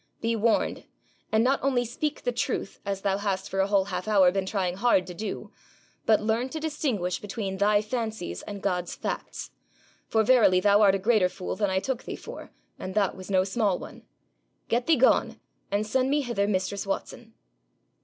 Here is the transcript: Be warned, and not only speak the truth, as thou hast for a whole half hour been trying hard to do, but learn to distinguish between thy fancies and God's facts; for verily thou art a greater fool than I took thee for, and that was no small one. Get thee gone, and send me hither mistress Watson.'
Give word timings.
Be 0.19 0.35
warned, 0.35 0.85
and 1.31 1.43
not 1.43 1.59
only 1.61 1.85
speak 1.85 2.23
the 2.23 2.31
truth, 2.31 2.79
as 2.87 3.01
thou 3.01 3.19
hast 3.19 3.47
for 3.51 3.59
a 3.59 3.67
whole 3.67 3.85
half 3.85 4.07
hour 4.07 4.31
been 4.31 4.47
trying 4.47 4.77
hard 4.77 5.05
to 5.05 5.13
do, 5.13 5.51
but 6.07 6.19
learn 6.19 6.49
to 6.49 6.59
distinguish 6.59 7.19
between 7.19 7.57
thy 7.59 7.83
fancies 7.83 8.41
and 8.41 8.63
God's 8.63 8.95
facts; 8.95 9.51
for 10.07 10.23
verily 10.23 10.59
thou 10.59 10.81
art 10.81 10.95
a 10.95 10.97
greater 10.97 11.29
fool 11.29 11.55
than 11.55 11.69
I 11.69 11.77
took 11.79 12.05
thee 12.05 12.15
for, 12.15 12.49
and 12.79 12.95
that 12.95 13.15
was 13.15 13.29
no 13.29 13.43
small 13.43 13.77
one. 13.77 14.01
Get 14.69 14.87
thee 14.87 14.95
gone, 14.97 15.39
and 15.69 15.85
send 15.85 16.09
me 16.09 16.21
hither 16.21 16.47
mistress 16.47 16.87
Watson.' 16.87 17.35